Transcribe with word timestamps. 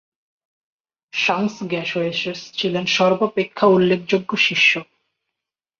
সাংস-র্গ্যাস-য়ে-শেস 1.13 2.39
ছিলেন 2.57 2.85
সর্বাপেক্ষা 2.85 3.65
উল্লেখযোগ্য 3.67 4.31
শিষ্য। 4.37 4.71